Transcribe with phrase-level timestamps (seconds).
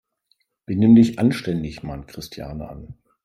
[0.65, 2.95] "Benimm dich anständig!", mahnte Christiane an.